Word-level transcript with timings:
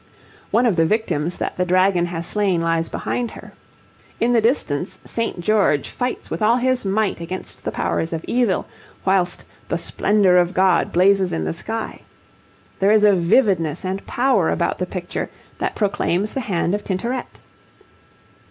One 0.49 0.65
of 0.65 0.77
the 0.77 0.85
victims 0.87 1.37
that 1.37 1.57
the 1.57 1.63
dragon 1.63 2.07
has 2.07 2.25
slain 2.25 2.59
lies 2.59 2.89
behind 2.89 3.29
her. 3.29 3.53
In 4.19 4.33
the 4.33 4.41
distance 4.41 4.97
St. 5.05 5.39
George 5.41 5.89
fights 5.89 6.31
with 6.31 6.41
all 6.41 6.55
his 6.57 6.83
might 6.83 7.19
against 7.21 7.63
the 7.63 7.71
powers 7.71 8.11
of 8.11 8.25
evil, 8.27 8.65
whilst 9.05 9.45
'the 9.69 9.77
splendour 9.77 10.37
of 10.37 10.55
God' 10.55 10.91
blazes 10.91 11.31
in 11.31 11.43
the 11.43 11.53
sky. 11.53 12.01
There 12.79 12.89
is 12.89 13.03
a 13.03 13.13
vividness 13.13 13.85
and 13.85 14.03
power 14.07 14.49
about 14.49 14.79
the 14.79 14.87
picture 14.87 15.29
that 15.59 15.75
proclaims 15.75 16.33
the 16.33 16.39
hand 16.39 16.73
of 16.73 16.83
Tintoret. 16.83 17.39